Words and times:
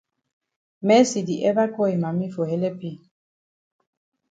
Mercy 0.87 1.19
di 1.27 1.35
ever 1.49 1.69
call 1.75 1.89
yi 1.91 1.97
mami 2.03 2.27
for 2.35 2.45
helep 2.51 2.77
yi. 2.85 2.93